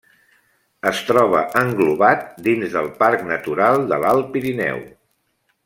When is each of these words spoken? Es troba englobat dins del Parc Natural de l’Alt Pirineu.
Es 0.91 1.01
troba 1.09 1.41
englobat 1.61 2.25
dins 2.47 2.73
del 2.77 2.89
Parc 3.03 3.27
Natural 3.33 3.79
de 3.93 4.01
l’Alt 4.07 4.33
Pirineu. 4.33 4.85